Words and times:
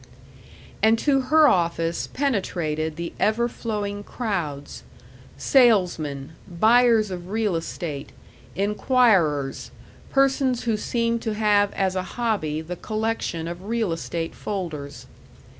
And 0.81 0.97
to 0.97 1.21
her 1.29 1.47
office 1.47 2.07
penetrated 2.07 2.95
the 2.95 3.13
ever 3.19 3.47
flowing 3.47 4.03
crowds 4.03 4.81
salesmen, 5.37 6.31
buyers 6.47 7.11
of 7.11 7.29
real 7.29 7.55
estate, 7.55 8.11
inquirers, 8.55 9.69
persons 10.09 10.63
who 10.63 10.75
seemed 10.75 11.21
to 11.21 11.35
have 11.35 11.71
as 11.73 11.95
a 11.95 12.01
hobby 12.17 12.61
the 12.61 12.77
collection 12.77 13.47
of 13.47 13.65
real 13.65 13.91
estate 13.91 14.33
folders. 14.33 15.05